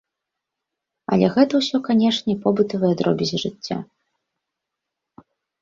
Але 1.15 1.27
гэта 1.35 1.53
ўсё 1.61 1.77
канешне 1.89 2.33
побытавыя 2.47 2.95
дробязі 3.03 3.37
жыцця. 3.45 3.81